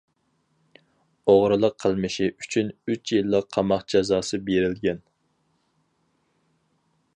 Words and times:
ئوغرىلىق 1.33 1.75
قىلمىشى 1.83 2.29
ئۈچۈن 2.45 2.71
ئۈچ 2.93 3.13
يىللىق 3.17 3.53
قاماق 3.57 3.85
جازاسى 3.95 4.41
بېرىلگەن. 4.51 5.07